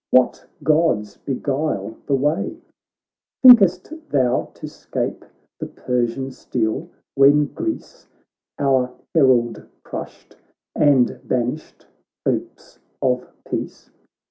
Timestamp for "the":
2.07-2.15, 2.55-2.55, 5.59-5.67